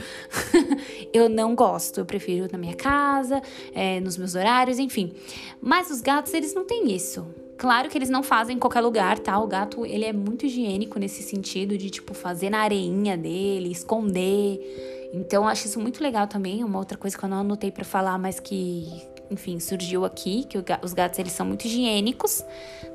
eu 1.13 1.29
não 1.29 1.53
gosto. 1.53 1.99
Eu 1.99 2.05
prefiro 2.05 2.47
na 2.51 2.57
minha 2.57 2.75
casa, 2.75 3.43
é, 3.75 3.99
nos 3.99 4.17
meus 4.17 4.33
horários, 4.33 4.79
enfim. 4.79 5.13
Mas 5.61 5.91
os 5.91 6.01
gatos 6.01 6.33
eles 6.33 6.55
não 6.55 6.65
têm 6.65 6.91
isso. 6.91 7.27
Claro 7.59 7.89
que 7.89 7.97
eles 7.97 8.09
não 8.09 8.23
fazem 8.23 8.55
em 8.55 8.59
qualquer 8.59 8.79
lugar, 8.79 9.19
tá? 9.19 9.37
O 9.37 9.45
gato, 9.45 9.85
ele 9.85 10.05
é 10.05 10.13
muito 10.13 10.45
higiênico 10.45 10.97
nesse 10.97 11.21
sentido 11.21 11.77
de, 11.77 11.89
tipo, 11.89 12.13
fazer 12.13 12.49
na 12.49 12.59
areinha 12.59 13.17
dele, 13.17 13.69
esconder. 13.69 15.09
Então, 15.13 15.43
eu 15.43 15.49
acho 15.49 15.65
isso 15.65 15.77
muito 15.77 16.01
legal 16.01 16.25
também. 16.25 16.63
Uma 16.63 16.79
outra 16.79 16.97
coisa 16.97 17.17
que 17.17 17.23
eu 17.23 17.27
não 17.27 17.41
anotei 17.41 17.69
para 17.69 17.83
falar, 17.83 18.17
mas 18.17 18.39
que, 18.39 18.87
enfim, 19.29 19.59
surgiu 19.59 20.05
aqui, 20.05 20.45
que 20.45 20.57
os 20.81 20.93
gatos, 20.93 21.19
eles 21.19 21.33
são 21.33 21.45
muito 21.45 21.65
higiênicos, 21.65 22.45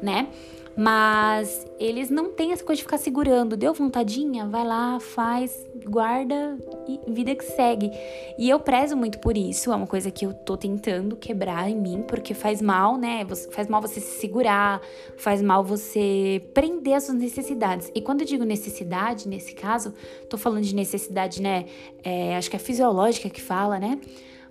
né? 0.00 0.28
Mas 0.76 1.66
eles 1.78 2.10
não 2.10 2.32
têm 2.32 2.52
essa 2.52 2.64
coisa 2.64 2.78
de 2.78 2.82
ficar 2.82 2.98
segurando. 2.98 3.56
Deu 3.56 3.72
vontadinha? 3.72 4.46
Vai 4.46 4.66
lá, 4.66 4.98
faz, 4.98 5.66
guarda 5.84 6.58
e 6.88 7.00
vida 7.12 7.34
que 7.34 7.44
segue. 7.44 7.90
E 8.36 8.50
eu 8.50 8.58
prezo 8.58 8.96
muito 8.96 9.18
por 9.20 9.36
isso. 9.36 9.72
É 9.72 9.76
uma 9.76 9.86
coisa 9.86 10.10
que 10.10 10.26
eu 10.26 10.34
tô 10.34 10.56
tentando 10.56 11.16
quebrar 11.16 11.68
em 11.70 11.76
mim, 11.76 12.02
porque 12.06 12.34
faz 12.34 12.60
mal, 12.60 12.96
né? 12.96 13.24
Faz 13.52 13.68
mal 13.68 13.80
você 13.80 14.00
se 14.00 14.18
segurar, 14.18 14.80
faz 15.16 15.40
mal 15.40 15.62
você 15.62 16.42
prender 16.52 16.94
as 16.94 17.04
suas 17.04 17.18
necessidades. 17.18 17.90
E 17.94 18.00
quando 18.00 18.22
eu 18.22 18.26
digo 18.26 18.44
necessidade, 18.44 19.28
nesse 19.28 19.54
caso, 19.54 19.94
tô 20.28 20.36
falando 20.36 20.64
de 20.64 20.74
necessidade, 20.74 21.40
né? 21.40 21.66
É, 22.02 22.36
acho 22.36 22.50
que 22.50 22.56
é 22.56 22.58
fisiológica 22.58 23.30
que 23.30 23.40
fala, 23.40 23.78
né? 23.78 24.00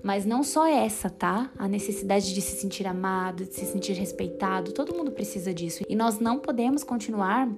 Mas 0.03 0.25
não 0.25 0.43
só 0.43 0.67
essa, 0.67 1.10
tá? 1.10 1.50
A 1.57 1.67
necessidade 1.67 2.33
de 2.33 2.41
se 2.41 2.57
sentir 2.57 2.86
amado, 2.86 3.45
de 3.45 3.53
se 3.53 3.65
sentir 3.65 3.93
respeitado, 3.93 4.74
todo 4.74 4.93
mundo 4.93 5.12
precisa 5.12 5.53
disso. 5.53 5.83
E 5.88 5.95
nós 5.95 6.19
não 6.19 6.39
podemos 6.39 6.83
continuar 6.83 7.50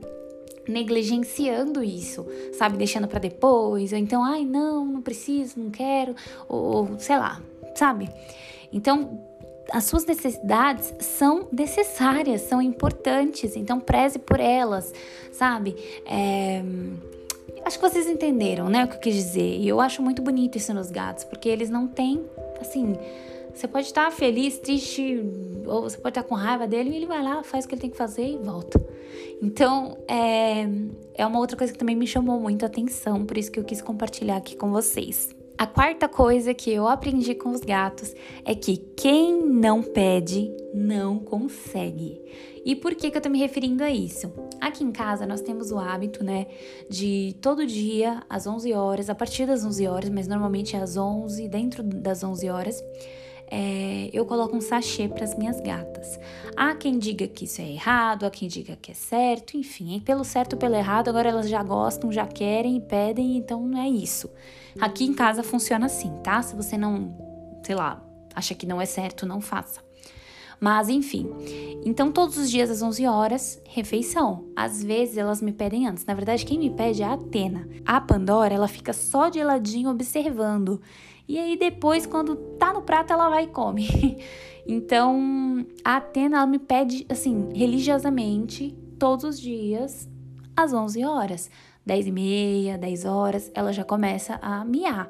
negligenciando 0.67 1.83
isso, 1.83 2.25
sabe? 2.53 2.77
Deixando 2.77 3.07
para 3.07 3.19
depois, 3.19 3.91
ou 3.91 3.97
então, 3.97 4.23
ai, 4.23 4.45
não, 4.45 4.85
não 4.85 5.01
preciso, 5.01 5.59
não 5.59 5.71
quero, 5.71 6.15
ou, 6.47 6.63
ou 6.63 6.99
sei 6.99 7.17
lá, 7.17 7.41
sabe? 7.75 8.09
Então, 8.71 9.19
as 9.71 9.85
suas 9.85 10.05
necessidades 10.05 10.93
são 10.99 11.47
necessárias, 11.51 12.41
são 12.41 12.61
importantes, 12.61 13.55
então 13.55 13.79
preze 13.79 14.19
por 14.19 14.39
elas, 14.39 14.93
sabe? 15.31 15.75
É... 16.05 16.63
Acho 17.63 17.79
que 17.79 17.89
vocês 17.89 18.07
entenderam, 18.07 18.69
né, 18.69 18.85
o 18.85 18.87
que 18.87 18.95
eu 18.95 18.99
quis 18.99 19.15
dizer. 19.15 19.57
E 19.59 19.67
eu 19.67 19.81
acho 19.81 20.01
muito 20.01 20.21
bonito 20.21 20.57
isso 20.57 20.73
nos 20.73 20.91
gatos, 20.91 21.23
porque 21.23 21.49
eles 21.49 21.69
não 21.69 21.87
têm, 21.87 22.23
assim, 22.61 22.95
você 23.53 23.67
pode 23.67 23.87
estar 23.87 24.11
feliz, 24.11 24.59
triste, 24.59 25.23
ou 25.65 25.83
você 25.83 25.97
pode 25.97 26.11
estar 26.11 26.23
com 26.23 26.35
raiva 26.35 26.67
dele 26.67 26.91
e 26.91 26.95
ele 26.97 27.05
vai 27.05 27.23
lá, 27.23 27.41
faz 27.41 27.65
o 27.65 27.67
que 27.67 27.73
ele 27.73 27.81
tem 27.81 27.89
que 27.89 27.97
fazer 27.97 28.27
e 28.27 28.37
volta. 28.37 28.79
Então, 29.41 29.97
é, 30.07 30.67
é 31.13 31.25
uma 31.25 31.39
outra 31.39 31.57
coisa 31.57 31.71
que 31.71 31.79
também 31.79 31.95
me 31.95 32.05
chamou 32.05 32.39
muito 32.39 32.63
a 32.63 32.67
atenção, 32.67 33.25
por 33.25 33.37
isso 33.37 33.51
que 33.51 33.59
eu 33.59 33.63
quis 33.63 33.81
compartilhar 33.81 34.35
aqui 34.35 34.55
com 34.55 34.71
vocês. 34.71 35.35
A 35.57 35.65
quarta 35.65 36.09
coisa 36.09 36.53
que 36.53 36.69
eu 36.69 36.85
aprendi 36.85 37.33
com 37.33 37.51
os 37.51 37.61
gatos 37.61 38.13
é 38.43 38.53
que 38.53 38.75
quem 38.75 39.41
não 39.41 39.81
pede 39.81 40.51
não 40.73 41.17
consegue. 41.17 42.21
E 42.65 42.75
por 42.75 42.93
que, 42.93 43.09
que 43.09 43.17
eu 43.17 43.21
tô 43.21 43.29
me 43.29 43.39
referindo 43.39 43.81
a 43.81 43.89
isso? 43.89 44.33
Aqui 44.59 44.83
em 44.83 44.91
casa 44.91 45.25
nós 45.25 45.39
temos 45.39 45.71
o 45.71 45.79
hábito, 45.79 46.25
né, 46.25 46.47
de 46.89 47.37
todo 47.41 47.65
dia 47.65 48.21
às 48.29 48.45
11 48.45 48.73
horas, 48.73 49.09
a 49.09 49.15
partir 49.15 49.45
das 49.45 49.63
11 49.63 49.87
horas, 49.87 50.09
mas 50.09 50.27
normalmente 50.27 50.75
é 50.75 50.79
às 50.79 50.97
11, 50.97 51.47
dentro 51.47 51.81
das 51.83 52.21
11 52.21 52.49
horas, 52.49 52.83
é, 53.47 54.09
eu 54.11 54.25
coloco 54.25 54.55
um 54.55 54.61
sachê 54.61 55.07
para 55.07 55.23
as 55.23 55.37
minhas 55.37 55.59
gatas. 55.61 56.19
Há 56.55 56.73
quem 56.75 56.97
diga 56.97 57.27
que 57.27 57.45
isso 57.45 57.61
é 57.61 57.71
errado, 57.71 58.25
há 58.25 58.29
quem 58.31 58.47
diga 58.47 58.75
que 58.75 58.91
é 58.91 58.93
certo, 58.93 59.57
enfim, 59.57 59.99
pelo 59.99 60.23
certo 60.23 60.57
pelo 60.57 60.75
errado, 60.75 61.09
agora 61.09 61.29
elas 61.29 61.49
já 61.49 61.61
gostam, 61.61 62.11
já 62.11 62.25
querem 62.25 62.77
e 62.77 62.81
pedem, 62.81 63.37
então 63.37 63.67
não 63.67 63.79
é 63.79 63.89
isso. 63.89 64.29
Aqui 64.79 65.05
em 65.05 65.13
casa 65.13 65.43
funciona 65.43 65.85
assim, 65.85 66.11
tá? 66.23 66.41
Se 66.41 66.55
você 66.55 66.77
não, 66.77 67.15
sei 67.63 67.75
lá, 67.75 68.03
acha 68.33 68.55
que 68.55 68.65
não 68.65 68.81
é 68.81 68.85
certo, 68.85 69.25
não 69.25 69.39
faça. 69.41 69.85
Mas 70.59 70.89
enfim, 70.89 71.29
então 71.85 72.11
todos 72.11 72.37
os 72.37 72.49
dias 72.49 72.69
às 72.69 72.81
11 72.81 73.05
horas, 73.05 73.61
refeição. 73.65 74.45
Às 74.55 74.81
vezes 74.83 75.17
elas 75.17 75.41
me 75.41 75.51
pedem 75.51 75.87
antes. 75.87 76.05
Na 76.05 76.13
verdade, 76.13 76.45
quem 76.45 76.57
me 76.57 76.69
pede 76.69 77.03
é 77.03 77.05
a 77.05 77.13
Atena. 77.13 77.67
A 77.85 77.99
Pandora, 77.99 78.53
ela 78.53 78.67
fica 78.67 78.93
só 78.93 79.29
de 79.29 79.43
ladinho 79.43 79.89
observando. 79.89 80.81
E 81.27 81.39
aí 81.39 81.57
depois, 81.57 82.05
quando 82.05 82.35
tá 82.35 82.73
no 82.73 82.81
prato, 82.81 83.11
ela 83.11 83.29
vai 83.29 83.45
e 83.45 83.47
come. 83.47 83.87
então, 84.67 85.65
a 85.83 85.97
Atena, 85.97 86.37
ela 86.37 86.47
me 86.47 86.59
pede, 86.59 87.05
assim, 87.09 87.49
religiosamente, 87.53 88.75
todos 88.99 89.25
os 89.25 89.39
dias, 89.39 90.09
às 90.55 90.73
11 90.73 91.03
horas. 91.03 91.49
10 91.85 92.07
e 92.07 92.11
meia, 92.11 92.77
10 92.79 93.05
horas, 93.05 93.51
ela 93.53 93.71
já 93.71 93.83
começa 93.83 94.39
a 94.41 94.65
miar. 94.65 95.07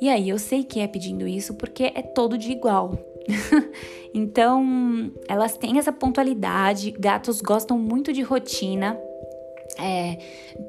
E 0.00 0.08
aí 0.08 0.28
eu 0.28 0.38
sei 0.38 0.64
que 0.64 0.80
é 0.80 0.88
pedindo 0.88 1.26
isso 1.26 1.54
porque 1.54 1.84
é 1.94 2.02
todo 2.02 2.36
de 2.36 2.50
igual. 2.50 2.98
então, 4.12 5.12
elas 5.28 5.56
têm 5.56 5.78
essa 5.78 5.92
pontualidade, 5.92 6.90
gatos 6.90 7.40
gostam 7.40 7.78
muito 7.78 8.12
de 8.12 8.22
rotina 8.22 8.98
é, 9.78 10.18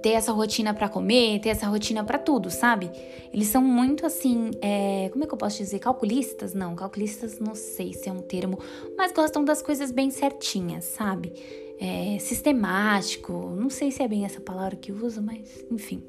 ter 0.02 0.12
essa 0.12 0.32
rotina 0.32 0.74
para 0.74 0.90
comer, 0.90 1.40
ter 1.40 1.50
essa 1.50 1.68
rotina 1.68 2.04
para 2.04 2.18
tudo, 2.18 2.50
sabe? 2.50 2.92
Eles 3.34 3.48
são 3.48 3.62
muito 3.62 4.06
assim, 4.06 4.52
é, 4.62 5.10
como 5.12 5.24
é 5.24 5.28
que 5.28 5.34
eu 5.34 5.38
posso 5.38 5.58
dizer? 5.58 5.80
Calculistas? 5.80 6.54
Não, 6.54 6.76
calculistas 6.76 7.40
não 7.40 7.56
sei 7.56 7.94
se 7.94 8.10
é 8.10 8.12
um 8.12 8.22
termo, 8.22 8.60
mas 8.98 9.12
gostam 9.12 9.44
das 9.44 9.62
coisas 9.62 9.92
bem 9.92 10.10
certinhas, 10.10 10.86
sabe? 10.86 11.34
É, 11.80 12.18
sistemático, 12.20 13.56
não 13.56 13.70
sei 13.70 13.92
se 13.92 14.02
é 14.02 14.08
bem 14.08 14.26
essa 14.26 14.42
palavra 14.42 14.76
que 14.76 14.92
uso, 14.92 15.22
mas 15.22 15.64
enfim 15.72 16.04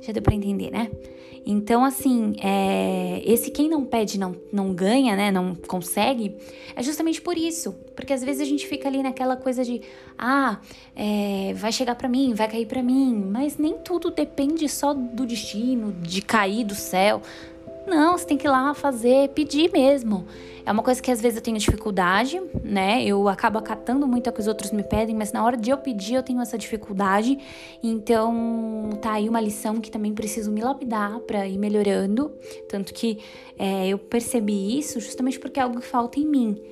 já 0.00 0.12
deu 0.12 0.22
para 0.22 0.34
entender, 0.34 0.70
né? 0.70 0.90
Então, 1.44 1.84
assim, 1.84 2.34
é, 2.42 3.22
esse 3.24 3.50
quem 3.50 3.68
não 3.68 3.84
pede 3.84 4.18
não, 4.18 4.36
não 4.52 4.74
ganha, 4.74 5.16
né? 5.16 5.30
Não 5.30 5.54
consegue, 5.54 6.36
é 6.76 6.82
justamente 6.82 7.20
por 7.20 7.36
isso. 7.36 7.72
Porque 7.96 8.12
às 8.12 8.22
vezes 8.22 8.42
a 8.42 8.44
gente 8.44 8.66
fica 8.66 8.88
ali 8.88 9.02
naquela 9.02 9.36
coisa 9.36 9.64
de, 9.64 9.80
ah, 10.18 10.60
é, 10.94 11.52
vai 11.54 11.72
chegar 11.72 11.94
para 11.94 12.08
mim, 12.08 12.34
vai 12.34 12.48
cair 12.48 12.66
para 12.66 12.82
mim. 12.82 13.14
Mas 13.30 13.56
nem 13.56 13.78
tudo 13.78 14.10
depende 14.10 14.68
só 14.68 14.92
do 14.92 15.24
destino, 15.24 15.92
de 16.02 16.20
cair 16.20 16.64
do 16.64 16.74
céu. 16.74 17.22
Não, 17.86 18.16
você 18.16 18.26
tem 18.26 18.36
que 18.36 18.46
ir 18.46 18.50
lá 18.50 18.72
fazer, 18.74 19.30
pedir 19.30 19.70
mesmo. 19.72 20.26
É 20.64 20.72
uma 20.72 20.82
coisa 20.82 21.02
que 21.02 21.10
às 21.10 21.20
vezes 21.20 21.36
eu 21.36 21.42
tenho 21.42 21.58
dificuldade, 21.58 22.40
né? 22.62 23.02
Eu 23.02 23.28
acabo 23.28 23.58
acatando 23.58 24.06
muito 24.06 24.28
o 24.28 24.32
que 24.32 24.40
os 24.40 24.46
outros 24.46 24.70
me 24.70 24.82
pedem, 24.82 25.16
mas 25.16 25.32
na 25.32 25.42
hora 25.44 25.56
de 25.56 25.70
eu 25.70 25.78
pedir 25.78 26.14
eu 26.14 26.22
tenho 26.22 26.40
essa 26.40 26.56
dificuldade. 26.56 27.38
Então, 27.82 28.90
tá 29.00 29.12
aí 29.12 29.28
uma 29.28 29.40
lição 29.40 29.80
que 29.80 29.90
também 29.90 30.14
preciso 30.14 30.50
me 30.50 30.60
lapidar 30.60 31.18
para 31.20 31.46
ir 31.48 31.58
melhorando. 31.58 32.32
Tanto 32.68 32.92
que 32.92 33.18
é, 33.58 33.88
eu 33.88 33.98
percebi 33.98 34.78
isso 34.78 35.00
justamente 35.00 35.38
porque 35.40 35.58
é 35.58 35.62
algo 35.62 35.80
que 35.80 35.86
falta 35.86 36.20
em 36.20 36.26
mim. 36.26 36.62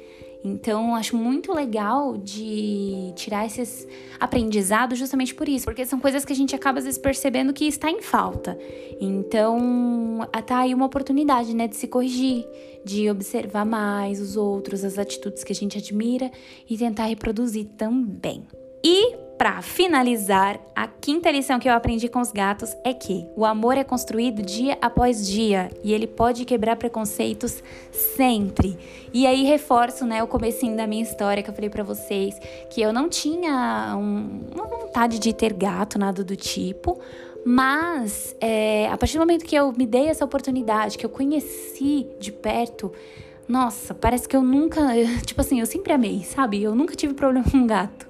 Então, 0.44 0.94
acho 0.94 1.16
muito 1.16 1.52
legal 1.52 2.16
de 2.16 3.12
tirar 3.16 3.44
esses 3.44 3.86
aprendizados 4.20 4.98
justamente 4.98 5.34
por 5.34 5.48
isso, 5.48 5.64
porque 5.64 5.84
são 5.84 5.98
coisas 5.98 6.24
que 6.24 6.32
a 6.32 6.36
gente 6.36 6.54
acaba 6.54 6.78
às 6.78 6.84
vezes 6.84 6.98
percebendo 6.98 7.52
que 7.52 7.66
está 7.66 7.90
em 7.90 8.00
falta. 8.00 8.56
Então, 9.00 10.26
tá 10.46 10.60
aí 10.60 10.72
uma 10.72 10.86
oportunidade, 10.86 11.54
né, 11.54 11.66
de 11.66 11.76
se 11.76 11.88
corrigir, 11.88 12.46
de 12.84 13.10
observar 13.10 13.66
mais 13.66 14.20
os 14.20 14.36
outros, 14.36 14.84
as 14.84 14.98
atitudes 14.98 15.42
que 15.42 15.52
a 15.52 15.56
gente 15.56 15.76
admira 15.76 16.30
e 16.68 16.78
tentar 16.78 17.06
reproduzir 17.06 17.66
também. 17.76 18.46
E 18.84 19.27
para 19.38 19.62
finalizar, 19.62 20.58
a 20.74 20.88
quinta 20.88 21.30
lição 21.30 21.60
que 21.60 21.68
eu 21.68 21.72
aprendi 21.72 22.08
com 22.08 22.20
os 22.20 22.32
gatos 22.32 22.76
é 22.82 22.92
que 22.92 23.24
o 23.36 23.44
amor 23.44 23.78
é 23.78 23.84
construído 23.84 24.42
dia 24.42 24.76
após 24.82 25.24
dia 25.24 25.70
e 25.84 25.94
ele 25.94 26.08
pode 26.08 26.44
quebrar 26.44 26.74
preconceitos 26.74 27.62
sempre. 27.92 28.76
E 29.14 29.28
aí 29.28 29.44
reforço, 29.44 30.04
né, 30.04 30.20
o 30.24 30.26
comecinho 30.26 30.76
da 30.76 30.88
minha 30.88 31.04
história 31.04 31.40
que 31.40 31.48
eu 31.48 31.54
falei 31.54 31.70
para 31.70 31.84
vocês, 31.84 32.34
que 32.68 32.82
eu 32.82 32.92
não 32.92 33.08
tinha 33.08 33.94
um, 33.96 34.40
uma 34.52 34.66
vontade 34.66 35.20
de 35.20 35.32
ter 35.32 35.52
gato, 35.52 36.00
nada 36.00 36.24
do 36.24 36.34
tipo, 36.34 36.98
mas 37.44 38.34
é, 38.40 38.88
a 38.88 38.96
partir 38.96 39.14
do 39.14 39.20
momento 39.20 39.44
que 39.44 39.54
eu 39.54 39.72
me 39.72 39.86
dei 39.86 40.08
essa 40.08 40.24
oportunidade, 40.24 40.98
que 40.98 41.06
eu 41.06 41.10
conheci 41.10 42.08
de 42.18 42.32
perto, 42.32 42.92
nossa, 43.46 43.94
parece 43.94 44.28
que 44.28 44.34
eu 44.34 44.42
nunca, 44.42 44.80
tipo 45.24 45.40
assim, 45.40 45.60
eu 45.60 45.66
sempre 45.66 45.92
amei, 45.92 46.24
sabe? 46.24 46.60
Eu 46.60 46.74
nunca 46.74 46.96
tive 46.96 47.14
problema 47.14 47.48
com 47.48 47.64
gato. 47.68 48.07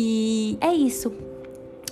E 0.00 0.56
é 0.60 0.72
isso. 0.72 1.12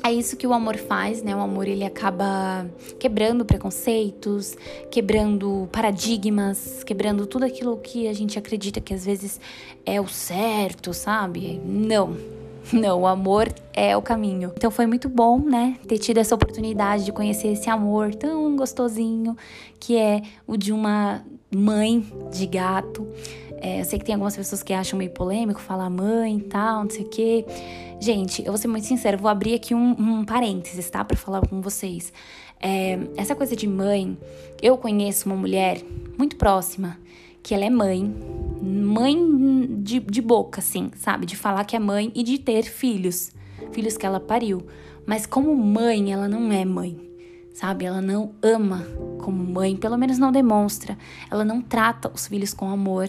É 0.00 0.12
isso 0.12 0.36
que 0.36 0.46
o 0.46 0.52
amor 0.52 0.76
faz, 0.76 1.24
né? 1.24 1.34
O 1.34 1.40
amor 1.40 1.66
ele 1.66 1.84
acaba 1.84 2.64
quebrando 3.00 3.44
preconceitos, 3.44 4.56
quebrando 4.92 5.68
paradigmas, 5.72 6.84
quebrando 6.84 7.26
tudo 7.26 7.44
aquilo 7.44 7.76
que 7.78 8.06
a 8.06 8.12
gente 8.12 8.38
acredita 8.38 8.80
que 8.80 8.94
às 8.94 9.04
vezes 9.04 9.40
é 9.84 10.00
o 10.00 10.06
certo, 10.06 10.94
sabe? 10.94 11.60
Não. 11.64 12.16
Não, 12.72 13.00
o 13.00 13.06
amor 13.08 13.52
é 13.72 13.96
o 13.96 14.02
caminho. 14.02 14.52
Então 14.56 14.70
foi 14.70 14.86
muito 14.86 15.08
bom, 15.08 15.40
né, 15.40 15.76
ter 15.88 15.98
tido 15.98 16.18
essa 16.18 16.34
oportunidade 16.34 17.04
de 17.04 17.12
conhecer 17.12 17.48
esse 17.48 17.68
amor 17.68 18.14
tão 18.14 18.56
gostosinho 18.56 19.36
que 19.80 19.96
é 19.96 20.22
o 20.46 20.56
de 20.56 20.72
uma 20.72 21.24
mãe 21.56 22.04
de 22.30 22.46
gato. 22.46 23.06
É, 23.58 23.80
eu 23.80 23.84
sei 23.84 23.98
que 23.98 24.04
tem 24.04 24.14
algumas 24.14 24.36
pessoas 24.36 24.62
que 24.62 24.72
acham 24.72 24.98
meio 24.98 25.10
polêmico 25.10 25.60
falar 25.60 25.88
mãe 25.88 26.36
e 26.36 26.42
tal, 26.42 26.84
não 26.84 26.90
sei 26.90 27.04
o 27.04 27.08
quê. 27.08 27.44
Gente, 27.98 28.42
eu 28.42 28.48
vou 28.48 28.58
ser 28.58 28.68
muito 28.68 28.86
sincera, 28.86 29.16
vou 29.16 29.30
abrir 29.30 29.54
aqui 29.54 29.74
um, 29.74 29.90
um 29.98 30.24
parênteses, 30.24 30.88
tá? 30.90 31.02
Pra 31.04 31.16
falar 31.16 31.40
com 31.46 31.60
vocês. 31.62 32.12
É, 32.60 32.98
essa 33.16 33.34
coisa 33.34 33.56
de 33.56 33.66
mãe, 33.66 34.16
eu 34.62 34.76
conheço 34.76 35.28
uma 35.28 35.36
mulher 35.36 35.82
muito 36.18 36.36
próxima 36.36 36.98
que 37.42 37.54
ela 37.54 37.64
é 37.64 37.70
mãe, 37.70 38.12
mãe 38.60 39.16
de, 39.78 40.00
de 40.00 40.20
boca, 40.20 40.60
assim, 40.60 40.90
sabe? 40.96 41.24
De 41.24 41.36
falar 41.36 41.64
que 41.64 41.76
é 41.76 41.78
mãe 41.78 42.12
e 42.14 42.22
de 42.22 42.38
ter 42.38 42.64
filhos, 42.64 43.30
filhos 43.72 43.96
que 43.96 44.04
ela 44.04 44.20
pariu. 44.20 44.66
Mas 45.06 45.24
como 45.24 45.54
mãe, 45.54 46.12
ela 46.12 46.28
não 46.28 46.52
é 46.52 46.64
mãe 46.64 47.06
sabe? 47.56 47.86
Ela 47.86 48.02
não 48.02 48.34
ama 48.42 48.86
como 49.26 49.42
mãe, 49.42 49.74
pelo 49.74 49.98
menos 49.98 50.18
não 50.18 50.30
demonstra. 50.30 50.96
Ela 51.28 51.44
não 51.44 51.60
trata 51.60 52.08
os 52.14 52.28
filhos 52.28 52.54
com 52.54 52.70
amor. 52.70 53.08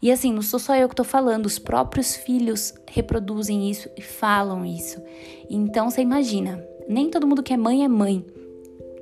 E 0.00 0.12
assim, 0.12 0.32
não 0.32 0.40
sou 0.40 0.60
só 0.60 0.76
eu 0.76 0.88
que 0.88 0.94
tô 0.94 1.02
falando, 1.02 1.44
os 1.46 1.58
próprios 1.58 2.14
filhos 2.14 2.72
reproduzem 2.88 3.68
isso 3.68 3.88
e 3.96 4.00
falam 4.00 4.64
isso. 4.64 5.02
Então 5.50 5.90
você 5.90 6.02
imagina, 6.02 6.64
nem 6.88 7.10
todo 7.10 7.26
mundo 7.26 7.42
que 7.42 7.52
é 7.52 7.56
mãe 7.56 7.84
é 7.84 7.88
mãe. 7.88 8.24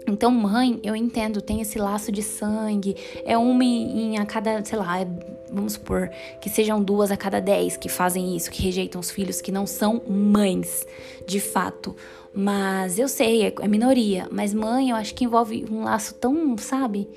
Então, 0.07 0.31
mãe, 0.31 0.81
eu 0.83 0.97
entendo, 0.97 1.43
tem 1.43 1.61
esse 1.61 1.79
laço 1.79 2.11
de 2.11 2.23
sangue, 2.23 2.97
é 3.25 3.37
uma 3.37 3.65
em 3.65 4.19
a 4.19 4.25
cada, 4.25 4.65
sei 4.65 4.79
lá, 4.79 5.01
é, 5.01 5.07
vamos 5.51 5.75
supor 5.75 6.11
que 6.41 6.49
sejam 6.49 6.83
duas 6.83 7.11
a 7.11 7.17
cada 7.17 7.41
dez 7.41 7.77
que 7.77 7.89
fazem 7.91 8.35
isso, 8.37 8.51
que 8.51 8.63
rejeitam 8.63 9.01
os 9.01 9.11
filhos 9.11 9.41
que 9.41 9.53
não 9.53 9.67
são 9.67 10.03
mães, 10.09 10.87
de 11.27 11.41
fato. 11.41 11.95
Mas 12.35 12.99
eu 12.99 13.07
sei, 13.07 13.45
é, 13.45 13.55
é 13.61 13.69
minoria. 13.69 14.29
Mas 14.31 14.53
mãe, 14.53 14.91
eu 14.91 14.97
acho 14.97 15.15
que 15.15 15.25
envolve 15.25 15.65
um 15.71 15.85
laço 15.85 16.15
tão, 16.15 16.59
sabe? 16.59 17.09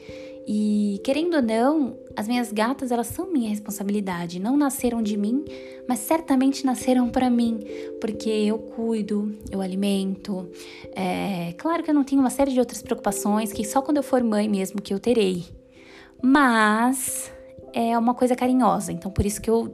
E 0.49 1.01
querendo 1.03 1.35
ou 1.35 1.41
não, 1.41 1.97
as 2.15 2.25
minhas 2.25 2.53
gatas, 2.53 2.89
elas 2.89 3.07
são 3.07 3.29
minha 3.29 3.49
responsabilidade. 3.49 4.39
Não 4.39 4.55
nasceram 4.55 5.01
de 5.01 5.17
mim, 5.17 5.43
mas 5.89 5.99
certamente 5.99 6.65
nasceram 6.65 7.09
para 7.09 7.29
mim, 7.29 7.59
porque 7.99 8.29
eu 8.29 8.57
cuido, 8.57 9.35
eu 9.51 9.59
alimento. 9.59 10.49
É, 10.95 11.53
claro 11.57 11.83
que 11.83 11.89
eu 11.89 11.95
não 11.95 12.03
tenho 12.05 12.21
uma 12.21 12.29
série 12.29 12.53
de 12.53 12.59
outras 12.59 12.81
preocupações 12.81 13.51
que 13.51 13.65
só 13.65 13.81
quando 13.81 13.97
eu 13.97 14.03
for 14.03 14.23
mãe 14.23 14.47
mesmo 14.47 14.81
que 14.81 14.93
eu 14.93 14.99
terei. 14.99 15.43
Mas 16.23 17.29
é 17.73 17.97
uma 17.97 18.13
coisa 18.13 18.35
carinhosa, 18.35 18.93
então 18.93 19.11
por 19.11 19.25
isso 19.25 19.41
que 19.41 19.49
eu, 19.49 19.69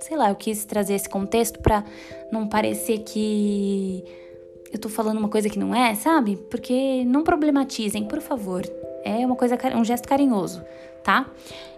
sei 0.00 0.16
lá, 0.16 0.30
eu 0.30 0.34
quis 0.34 0.64
trazer 0.64 0.94
esse 0.94 1.08
contexto 1.08 1.60
para 1.60 1.84
não 2.32 2.48
parecer 2.48 2.98
que 2.98 4.04
eu 4.72 4.78
tô 4.78 4.88
falando 4.88 5.18
uma 5.18 5.28
coisa 5.28 5.48
que 5.48 5.58
não 5.58 5.74
é, 5.74 5.94
sabe? 5.94 6.36
Porque 6.50 7.04
não 7.04 7.22
problematizem, 7.22 8.04
por 8.04 8.20
favor. 8.20 8.62
É 9.04 9.24
uma 9.24 9.36
coisa, 9.36 9.58
um 9.76 9.84
gesto 9.84 10.06
carinhoso, 10.06 10.62
tá? 11.02 11.26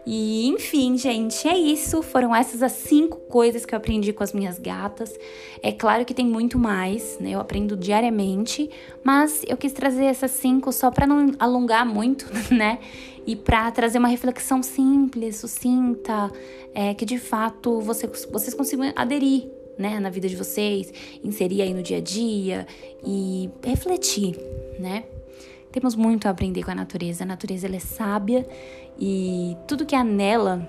E 0.04 0.48
enfim, 0.48 0.98
gente, 0.98 1.46
é 1.46 1.56
isso. 1.56 2.02
Foram 2.02 2.34
essas 2.34 2.62
as 2.62 2.72
cinco 2.72 3.18
coisas 3.18 3.64
que 3.64 3.74
eu 3.74 3.76
aprendi 3.76 4.12
com 4.12 4.22
as 4.22 4.32
minhas 4.32 4.58
gatas. 4.58 5.14
É 5.62 5.70
claro 5.70 6.04
que 6.04 6.12
tem 6.12 6.26
muito 6.26 6.58
mais, 6.58 7.16
né? 7.20 7.30
Eu 7.30 7.40
aprendo 7.40 7.76
diariamente, 7.76 8.68
mas 9.02 9.42
eu 9.46 9.56
quis 9.56 9.72
trazer 9.72 10.04
essas 10.04 10.32
cinco 10.32 10.72
só 10.72 10.90
para 10.90 11.06
não 11.06 11.32
alongar 11.38 11.86
muito, 11.86 12.26
né? 12.52 12.78
E 13.24 13.36
para 13.36 13.70
trazer 13.70 13.98
uma 13.98 14.08
reflexão 14.08 14.62
simples, 14.62 15.36
sucinta, 15.36 16.30
é, 16.74 16.92
que 16.92 17.04
de 17.04 17.18
fato 17.18 17.80
você, 17.80 18.08
vocês 18.30 18.52
consigam 18.52 18.92
aderir 18.96 19.48
né, 19.78 19.98
na 19.98 20.10
vida 20.10 20.28
de 20.28 20.36
vocês, 20.36 20.92
inserir 21.22 21.62
aí 21.62 21.74
no 21.74 21.82
dia 21.82 21.98
a 21.98 22.00
dia 22.00 22.66
e 23.04 23.50
refletir, 23.64 24.38
né? 24.78 25.04
Temos 25.70 25.94
muito 25.94 26.28
a 26.28 26.30
aprender 26.30 26.62
com 26.62 26.70
a 26.70 26.74
natureza. 26.74 27.24
A 27.24 27.26
natureza 27.26 27.66
ela 27.66 27.76
é 27.76 27.80
sábia 27.80 28.46
e 29.00 29.56
tudo 29.66 29.86
que 29.86 29.96
há 29.96 30.04
nela, 30.04 30.68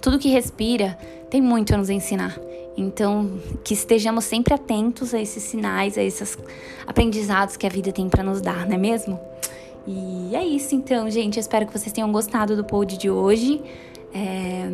tudo 0.00 0.18
que 0.18 0.28
respira, 0.28 0.98
tem 1.28 1.40
muito 1.40 1.74
a 1.74 1.76
nos 1.76 1.90
ensinar. 1.90 2.40
Então, 2.74 3.38
que 3.62 3.74
estejamos 3.74 4.24
sempre 4.24 4.54
atentos 4.54 5.12
a 5.12 5.20
esses 5.20 5.42
sinais, 5.42 5.98
a 5.98 6.02
esses 6.02 6.38
aprendizados 6.86 7.58
que 7.58 7.66
a 7.66 7.68
vida 7.68 7.92
tem 7.92 8.08
para 8.08 8.22
nos 8.22 8.40
dar, 8.40 8.66
não 8.66 8.74
é 8.74 8.78
mesmo? 8.78 9.20
E 9.86 10.34
é 10.34 10.44
isso 10.44 10.74
então, 10.74 11.10
gente. 11.10 11.38
Espero 11.38 11.66
que 11.66 11.78
vocês 11.78 11.92
tenham 11.92 12.10
gostado 12.10 12.56
do 12.56 12.64
pod 12.64 12.96
de 12.96 13.10
hoje. 13.10 13.60
É... 14.14 14.70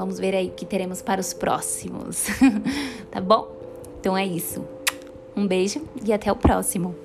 Vamos 0.00 0.18
ver 0.18 0.34
aí 0.34 0.46
o 0.46 0.52
que 0.52 0.64
teremos 0.64 1.02
para 1.02 1.20
os 1.20 1.34
próximos. 1.34 2.24
tá 3.12 3.20
bom? 3.20 3.54
Então 4.00 4.16
é 4.16 4.24
isso. 4.24 4.64
Um 5.36 5.46
beijo 5.46 5.82
e 6.02 6.10
até 6.10 6.32
o 6.32 6.36
próximo. 6.36 6.96